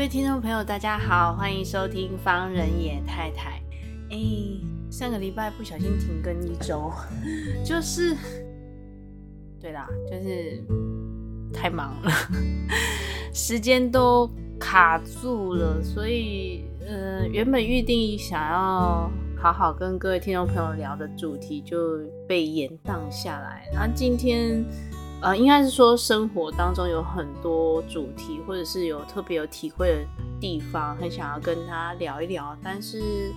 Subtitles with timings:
[0.00, 3.62] 各位听众朋友，大家好，欢迎收听方人野太太。
[4.08, 4.16] 哎，
[4.90, 6.90] 上个礼拜不小心停更一周，
[7.62, 8.16] 就是，
[9.60, 10.64] 对啦，就是
[11.52, 12.10] 太忙了，
[13.34, 14.26] 时间都
[14.58, 23.68] 卡住了，所以，呃，原本预定想要好好跟各位听众朋友聊的主题就被延宕下来。
[23.70, 24.64] 然后今天，
[25.22, 30.06] 呃，应该是说生活当中有很多主题，或者是有特别有体会的
[30.40, 33.32] 地方，很想要跟他聊一聊，但是。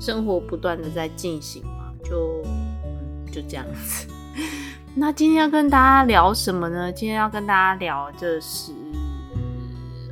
[0.00, 2.40] 生活不断的在进行嘛，就
[2.84, 4.06] 嗯就这样子。
[4.94, 6.92] 那今天要跟大家聊什么呢？
[6.92, 8.70] 今天要跟大家聊就是，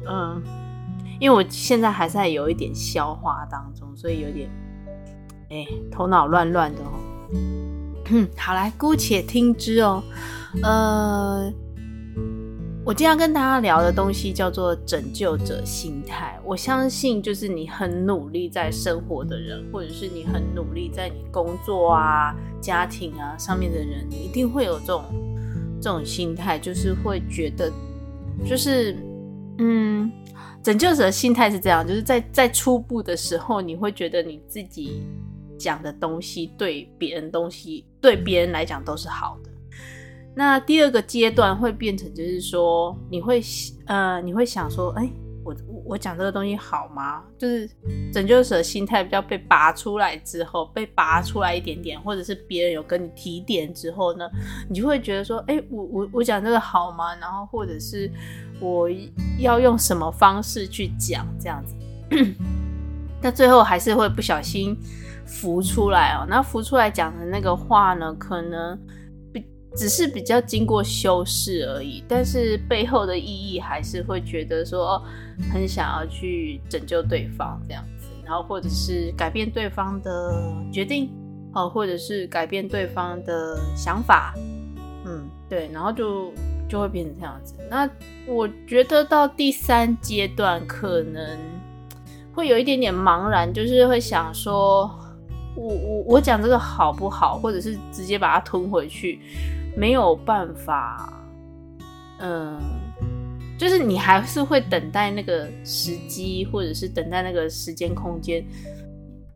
[0.09, 0.43] 嗯，
[1.20, 4.50] 因为我现在还在有一点消化当中，所以有点，
[5.50, 6.98] 哎、头脑乱乱的哦。
[8.37, 10.03] 好，来，姑且听之哦。
[10.62, 11.53] 呃。
[12.85, 16.39] 我今天要跟大家聊的东西叫做拯救者心态。
[16.45, 25.03] 我相信，就是你很努力在生活的人，或者是你很努力在你工作啊、家庭啊上面的人，你一定会有这种
[25.83, 27.73] 这种心态，就是会觉得，
[28.49, 28.97] 就是
[29.59, 30.09] 嗯，
[30.62, 35.03] 拯救者心态是这样，就是在在初步的时候，你会觉得你自己
[35.59, 39.51] 讲的东西对别人东西对别人来讲都是好的。
[40.35, 43.41] 那第二个阶段会变成，就是说，你会
[43.87, 45.12] 呃，你会想说，哎、欸，
[45.43, 47.23] 我我讲这个东西好吗？
[47.39, 47.67] 就是
[48.12, 54.28] 拯救者心态比较被拔出来之后，被拔出来一点点，或者是别人有跟你提点之后呢，
[54.69, 57.15] 你就会觉得说，哎、我我我讲这个好吗？
[57.16, 58.11] 然后或者是
[58.61, 58.91] 我
[59.39, 61.75] 要用什么方式去讲这样子？
[63.26, 64.78] 那最后还是会不小心
[65.26, 66.25] 浮出来哦。
[66.28, 68.78] 那浮出来讲的那个话呢，可能
[69.32, 69.44] 比。
[69.75, 75.04] 只是比较经过修饰而已，但是背后的意义还是会觉得说
[75.53, 80.32] 很想要去拯救对方这样子，然后或者是改变对方的
[80.72, 81.10] 决定，
[81.53, 84.32] 哦，或者是改变对方的想法，
[85.04, 86.32] 嗯，对，然后就
[86.66, 87.54] 就会变成这样子。
[87.69, 87.86] 那
[88.26, 91.38] 我觉得到第三阶段可能
[92.36, 94.82] 会有一点点茫然，就是会想说
[95.56, 99.19] 我我我讲这个好不好，或者是直接把它吞回去。
[99.74, 101.12] 没有办法，
[102.19, 102.58] 嗯，
[103.58, 108.42] 就是你还是会等待那个时机，或者是等待那个时间空间，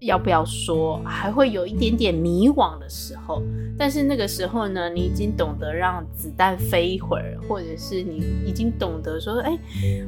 [0.01, 3.43] 要不要说，还会有一点点迷惘的时候。
[3.79, 9.59] 但是那个时候呢，你已经懂得让子弹飞一会儿，或者是你已经懂得说，哎，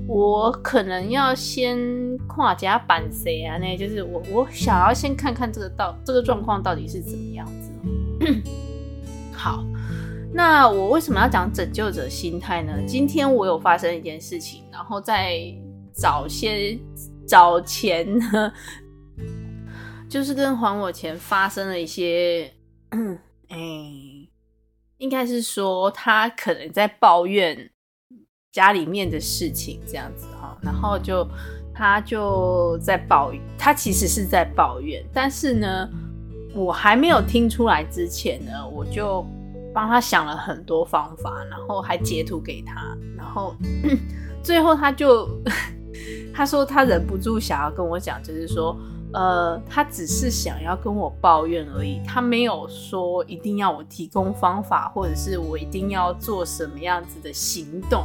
[0.06, 1.78] 我可能要先
[2.26, 3.58] 跨甲板谁啊？
[3.58, 7.70] 那就是我，我想要先看看这个到这个状况到底是怎么样子。
[9.32, 9.64] 好。
[10.34, 12.72] 那我为什么要讲拯救者心态呢？
[12.86, 15.42] 今天我有发生一件事情，然后在
[15.92, 16.78] 早些
[17.26, 18.50] 早前呢，
[20.12, 22.52] 就是跟还我钱发生了一些，
[23.48, 23.56] 哎，
[24.98, 27.70] 应该是说他可能在抱怨
[28.52, 31.26] 家里面的事情这样子哈，然后就
[31.74, 35.88] 他就在抱怨，他其实是在抱怨，但是呢，
[36.54, 39.26] 我还没有听出来之前呢，我就。
[39.74, 43.56] 帮他想了很多方法，然后还截图给他，然后
[44.44, 45.26] 最后他就
[46.34, 48.78] 他说他忍不住想要跟我讲，就是说，
[49.12, 58.04] 呃，他只是想要跟我抱怨而已，他没有说一定要我提供方法，或者是我一定要做什么样子的行动。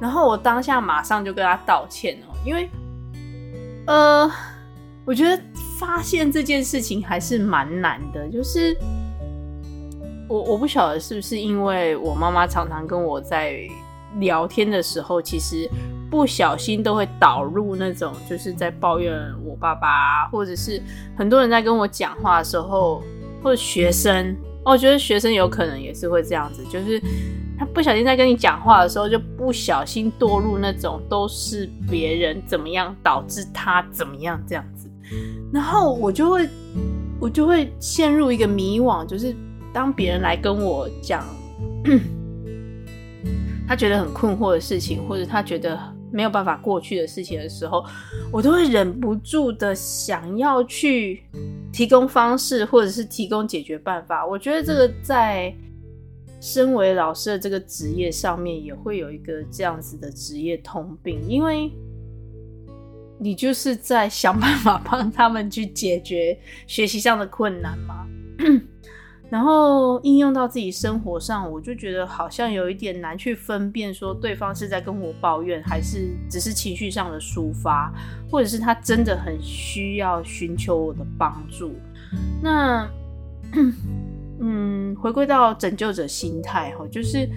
[0.00, 2.68] 然后我当下马上就跟他道歉哦，因为
[3.86, 4.30] 呃，
[5.04, 5.42] 我觉得
[5.78, 8.76] 发现这件事情还是蛮难的，就是。
[10.28, 13.60] 我我不晓得是不是因为我妈妈常常跟我在
[14.18, 15.68] 聊天的时候，其实
[16.10, 20.82] 不小心都会导入那种就是在抱怨我爸爸，或者是
[21.16, 23.02] 很多人在跟我讲话的时候，
[23.42, 27.00] 或者学生，我觉得学生有可能也是会这样子，就是
[27.58, 34.90] 他不小心在跟你讲话的时候，就不小心堕入那种都是别人怎么样导致他怎么样这样子，
[35.52, 36.48] 然后我就会
[37.20, 39.34] 我就会陷入一个迷惘，就是。
[39.72, 41.22] 当别人来跟我讲，
[43.66, 45.78] 他觉得很困惑的事情，或者他觉得
[46.12, 47.84] 没有办法过去的事情的时候，
[48.32, 51.22] 我都会忍不住的想要去
[51.72, 54.24] 提供方式，或者是提供解决办法。
[54.26, 55.54] 我觉得这个在
[56.40, 61.72] 身为老师的这个职业上面，也会有一个这样子的职业通病，因为
[63.18, 68.06] 你就是在想办法帮他们去解决学习上的困难嘛。
[69.28, 77.92] 然后应用到自己生活上，我就觉得好像有一点难去分辨，说对方是在跟我抱怨，还是只是情绪上的抒发，
[78.30, 81.74] 或者是他真的很需要寻求我的帮助。
[82.40, 82.88] 那，
[84.38, 87.28] 嗯，回归到拯救者心态哈，就是，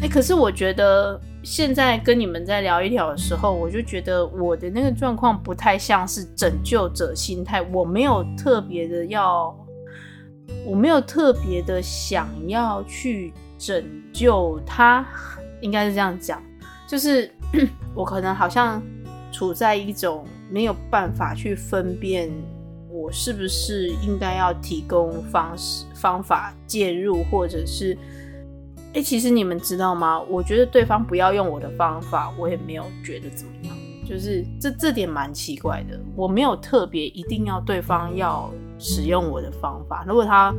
[0.00, 9.54] 哎，可是我觉得现在跟你们在聊一聊的时候，我就觉得我的那个状况不太像是拯救者心态，我没有特别的要。
[10.66, 15.06] 我没有特别的想要去拯救他，
[15.60, 16.42] 应该是这样讲，
[16.88, 17.30] 就是
[17.94, 18.82] 我可能好像
[19.30, 22.28] 处在一种没有办法去分辨，
[22.90, 27.96] 我是不是应该要提供方式方法介入，或者是，
[28.92, 30.20] 哎，其实你们知道吗？
[30.22, 33.76] 我觉得对方不要用我的方法，我也没有觉得怎么样。
[34.04, 40.04] 就是这这点蛮奇怪的，我没有特别一定要对方要使用我的方法。
[40.06, 40.54] 如果他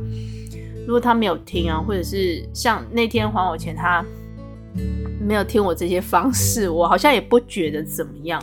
[0.86, 4.04] 如果他没有听啊，或者是像那天还我钱，他
[5.20, 8.42] 没有听我这些方式， 我好像也不觉得怎么样，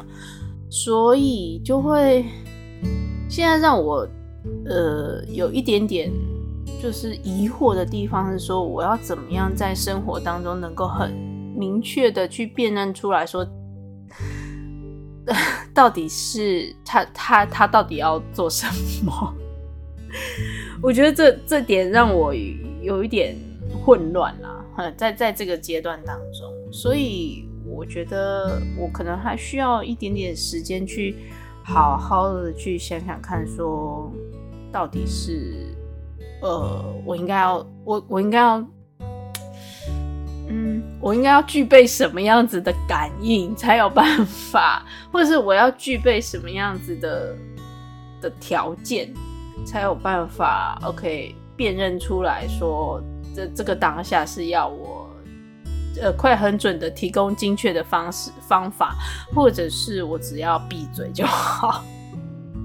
[0.70, 2.26] 所以就会
[3.30, 4.08] 现在让我
[4.66, 6.12] 呃有一点点
[6.82, 11.12] 就是疑惑的地方是说，我要怎么样在生活当中能够很
[11.58, 13.46] 明确的去辨认出来说。
[15.74, 18.64] 到底是他他他到底要做什
[19.04, 19.34] 么？
[20.82, 22.34] 我觉得这这点让我
[22.82, 23.36] 有一点
[23.84, 31.16] 混乱啦，在在这个阶段当中，所以我觉得我可能还需要一点点时间去
[31.64, 34.12] 好好的去想想看，说
[34.72, 35.76] 到底是
[36.42, 38.66] 呃，我应该要我我应该要。
[40.48, 47.36] 嗯，我应该要具备什么样子的感应才有办法，或者是我要具备什么样子的
[48.22, 49.12] 的条件
[49.66, 53.02] 才有办法？OK，辨认出来说
[53.36, 55.10] 这这个当下是要我
[56.02, 58.96] 呃快很准的提供精确的方式方法，
[59.34, 61.84] 或者是我只要闭嘴就好。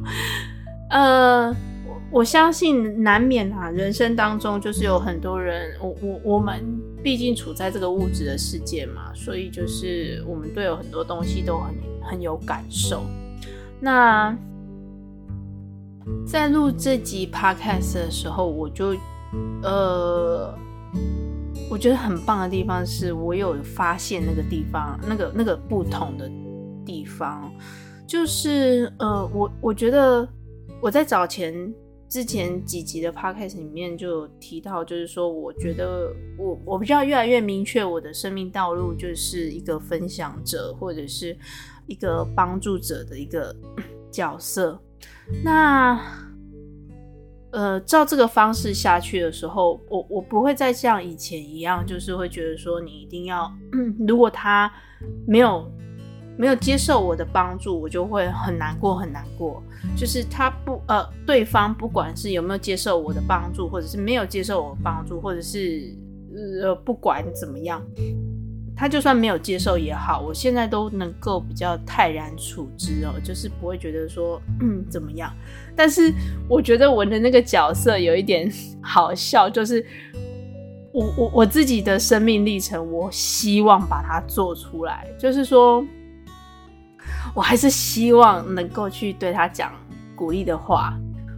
[0.91, 1.55] 呃。
[2.13, 6.61] 我相信难免啊，人生当中就是有很多人，我我我们
[7.05, 11.73] 毕竟处在这个物质的世界嘛，所以就是我们对有很多东西都很
[12.03, 13.05] 很有感受。
[13.79, 14.37] 那
[16.27, 18.95] 在录这集 podcast 的时候，我就
[19.63, 20.55] 呃，
[21.71, 26.31] 我觉得很棒的地方是我有发现那个地方，那个那个不同的
[26.85, 27.53] 地方，
[28.07, 30.29] 就是呃，我我觉得
[30.81, 31.73] 我在早前。
[32.11, 41.39] 之前几集的 podcast 里面就有提到，就是说，我觉得我我比较越来越明确，我的生命道路就是一个分享者或者是
[41.87, 43.55] 一个帮助者的一个
[44.11, 44.77] 角色。
[45.45, 46.01] 那
[47.53, 53.51] 呃，照这个方式下去的时候，我我不会再像以前一样，就是会觉得说，你一定要，
[54.07, 54.73] 如果他
[55.27, 55.71] 没有。
[56.39, 59.63] 没有接受我的帮助，我就会很难过，很难过。
[59.95, 65.95] 就是他不呃，对方不管是有没有接受我的帮助，或者是没有接受我的帮助，或者是
[66.63, 67.83] 呃不管怎么样，
[68.81, 75.31] 他就算没有接受也好，我现在都能够比较泰然处之哦，就是不会觉得说嗯怎么样。
[75.77, 76.11] 但是
[76.49, 79.85] 我觉得我的那个角色有一点 好笑，就是
[80.95, 85.85] 我我我自己的生命历程，我希望把它做出来，就是说。
[87.35, 89.73] 我还是希望能够去对他讲
[90.17, 90.93] 鼓励的话，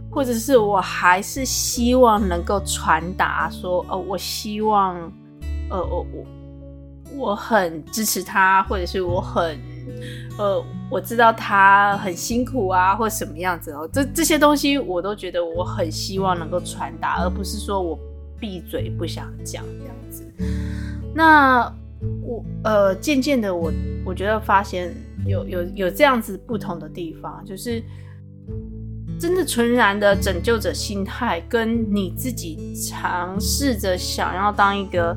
[0.09, 4.95] 或者是我还是希望能够传达说，呃，我希望，
[5.69, 6.25] 呃，我我
[7.17, 9.57] 我很支持他，或者是我很，
[10.37, 17.97] 呃，我知道他很辛苦啊，或什么样子哦，这这些东西我都觉得我很希望能够传达，而不是说我
[18.39, 20.25] 闭嘴不想讲这样子。
[21.15, 21.71] 那
[22.21, 23.71] 我呃，渐渐的我
[24.05, 24.93] 我觉得发现。
[25.25, 27.81] 有有有这样子不同的地方，就是
[29.17, 35.15] 真的纯然的拯救者心态，跟你自己尝试着想要当一个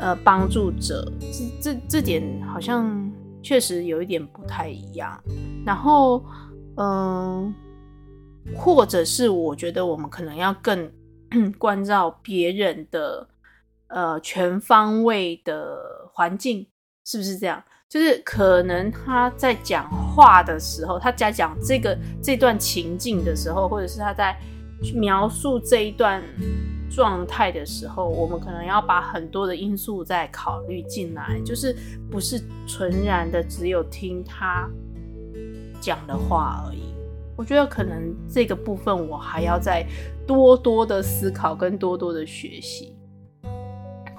[0.00, 1.04] 呃帮助者，
[1.60, 5.22] 这这这点好像确实有一点不太一样。
[5.64, 6.24] 然后，
[6.76, 7.54] 嗯、
[8.56, 10.90] 或者是我觉得我们可能要更
[11.58, 13.28] 关照别人的
[13.88, 15.78] 呃全方位的
[16.12, 16.66] 环境。
[17.02, 17.60] 是不是这样？
[17.88, 24.38] 就是可能他在讲话的时候，他在讲这个这段情境的时候，或者是他在
[24.94, 26.22] 描述这一段
[26.90, 31.74] 状态的时候，我们可能要把很多的因素再考虑进来，就是
[32.10, 34.68] 不是纯然的只有听他
[35.80, 36.92] 讲的话而已。
[37.36, 39.86] 我觉得可能这个部分我还要再
[40.26, 42.94] 多多的思考跟多多的学习。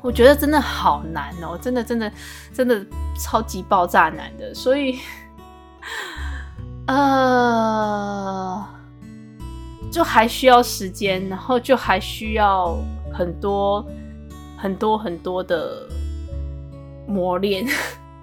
[0.02, 2.12] 我觉得真的好难哦，真的真的
[2.52, 2.84] 真的
[3.20, 4.98] 超级爆炸难的，所以，
[6.88, 8.68] 呃，
[9.92, 12.78] 就还需要时间，然后就还需要
[13.14, 13.86] 很多
[14.58, 15.86] 很多很多的
[17.06, 17.66] 磨练，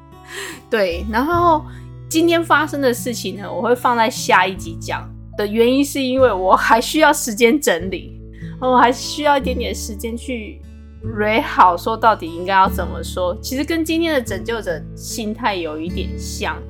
[0.71, 1.05] 对。
[1.11, 1.63] 然后
[2.09, 8.19] 今天发生的事情呢，我会放在下一集讲的原因，是因为我还需要时间整理，
[8.61, 10.61] 我还需要一点点时间去。
[11.01, 13.33] 蕊好说，到底应该要怎么说？
[13.41, 16.61] 其实跟今天的拯救者心态有一点像。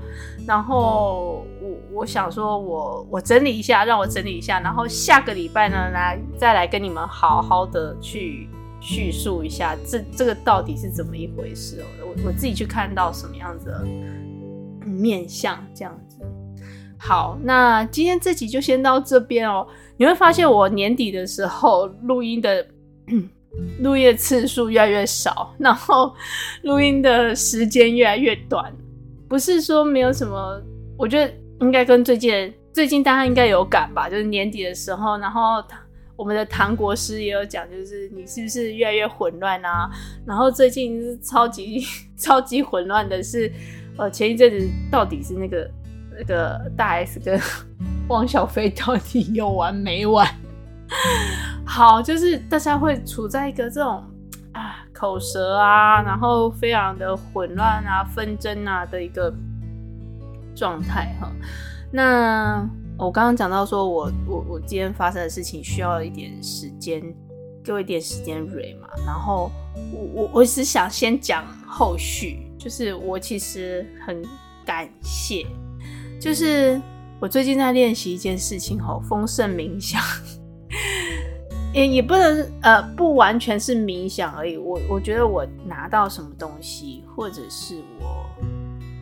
[0.46, 1.46] 然后
[1.92, 8.48] 我想说我，我整理一下，让我整理一下，然后下个礼拜呢，来再来跟你们好好的去
[8.80, 11.84] 叙述一下这这个到底是怎么一回事哦。
[12.02, 13.86] 我我自己去看到什么样子的
[14.84, 16.18] 面相这样子。
[16.98, 19.66] 好，那今天这集就先到这边哦。
[19.96, 22.66] 你会发现我年底的时候录音的。
[23.80, 26.14] 录音的次数越来越少，然后
[26.62, 28.72] 录音的时间越来越短。
[29.26, 30.62] 不是说没有什么，
[30.96, 35.62] 我觉得应该跟最近最近大家应该有感吧，就是年底的时候，然后
[36.16, 39.90] 我们的唐国师也有讲，就是你是不是越来越混乱啊？
[40.26, 41.82] 然后最近超级
[42.16, 43.52] 超级混乱的是，
[43.96, 45.70] 呃，前一阵子到底是那个
[46.18, 47.40] 那个大 S 跟
[48.08, 50.26] 汪小菲到底有完没完？
[51.66, 54.02] 好，就是大家会处在一个这种
[54.52, 59.32] 啊口舌啊，然后非常的混乱啊、纷争啊的一个
[60.58, 61.30] 状态哈。
[61.92, 67.00] 那我刚刚讲到说我，我我今天发生的事情需要一点时间，
[67.62, 68.88] 给我一点时间蕊嘛。
[69.06, 69.50] 然后
[69.92, 74.22] 我我我只想先讲后续，就是我其实很
[74.66, 75.46] 感谢，
[76.20, 76.80] 就是
[77.20, 80.02] 我最近在练习一件事情哦，丰盛冥想。
[81.74, 84.56] 也也不能呃，不完全是冥想而已。
[84.56, 88.26] 我我觉得我拿到什么东西，或者是我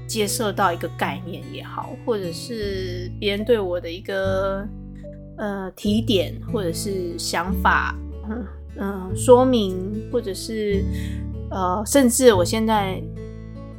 [0.06, 4.66] 接受到一个概念也好，或者是别人对我的一个
[5.38, 7.94] 呃提点，或者是想法，
[8.28, 8.46] 嗯
[8.78, 10.84] 嗯，说明，或者是
[11.50, 13.02] 呃，甚至我现在。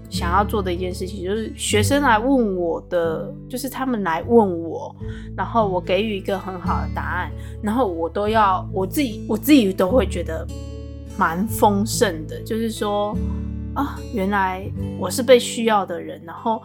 [0.09, 4.95] 想要做的一件事情，就是学生来问我的，就是他们来问我，
[5.35, 7.29] 然后我给予一个很好的答案，
[7.61, 10.47] 然后我都要我自己，我自己都会觉得
[11.17, 12.41] 蛮丰盛的。
[12.41, 13.17] 就是说
[13.77, 14.67] 啊，原来
[14.97, 16.63] 我是被需要的人，然后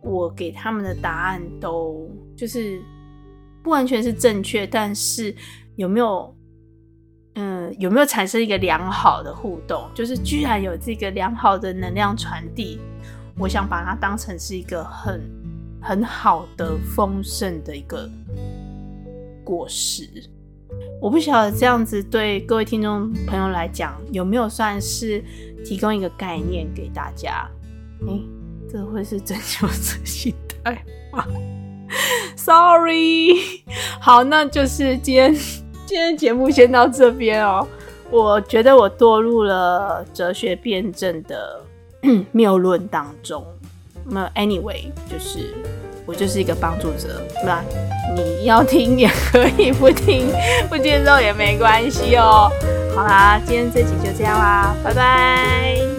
[0.00, 2.80] 我给他们的答案都就是
[3.64, 5.34] 不完全是正确，但是
[5.74, 6.34] 有没有？
[7.34, 9.88] 嗯，有没有产生一个良好的互动？
[9.94, 12.78] 就是居然有这个良好的能量传递，
[13.38, 15.20] 我想把它当成是一个很
[15.80, 18.08] 很好的丰盛的一个
[19.42, 20.06] 果实。
[21.02, 25.20] 我不晓得这样子对各位听众朋友来讲有没有算是
[25.64, 27.44] 提供一个概念给大家？
[28.06, 28.22] 诶，
[28.70, 30.32] 这会是拯救者心
[30.62, 30.72] 态
[31.10, 31.26] 吗
[32.36, 33.64] ？Sorry，
[34.00, 35.34] 好，那就是今天。
[35.84, 37.66] 今天节目先到这边哦，
[38.08, 41.60] 我觉得我堕入了哲学辩证的
[42.30, 43.44] 谬论当中。
[44.06, 45.52] 那 anyway，就是
[46.06, 47.62] 我就是一个帮助者，那
[48.14, 50.28] 你要听也可以，不听
[50.68, 52.50] 不接受也没关系哦。
[52.94, 55.91] 好啦，今天这集就这样啦，拜拜。